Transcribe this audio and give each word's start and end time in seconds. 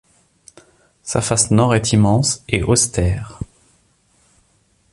Sa 1.03 1.21
face 1.21 1.51
nord 1.51 1.75
est 1.75 1.91
immense 1.93 2.43
et 2.49 2.63
austère. 2.63 3.37